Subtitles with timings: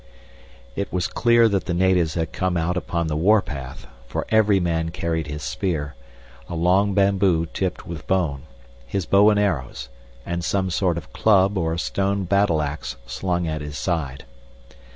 [0.75, 4.59] It was clear that the natives had come out upon the war path, for every
[4.59, 5.93] man carried his spear
[6.49, 8.45] a long bamboo tipped with bone
[8.87, 9.89] his bow and arrows,
[10.25, 14.25] and some sort of club or stone battle axe slung at his side.